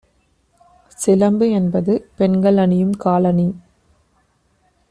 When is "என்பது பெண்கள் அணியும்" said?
1.51-2.95